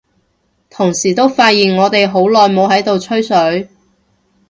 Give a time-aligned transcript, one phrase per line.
[0.71, 3.69] 同時都發現我哋好耐冇喺度吹水，